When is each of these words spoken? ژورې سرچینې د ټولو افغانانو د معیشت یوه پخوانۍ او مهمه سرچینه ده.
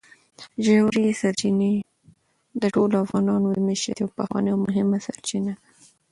ژورې 0.65 1.07
سرچینې 1.21 1.73
د 2.61 2.63
ټولو 2.75 2.95
افغانانو 3.05 3.47
د 3.51 3.57
معیشت 3.67 3.95
یوه 4.01 4.15
پخوانۍ 4.17 4.49
او 4.53 4.59
مهمه 4.65 4.97
سرچینه 5.07 5.53
ده. 5.57 5.61